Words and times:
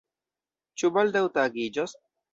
Ĉu 0.83 0.91
baldaŭ 0.97 1.23
tagiĝos? 1.37 1.99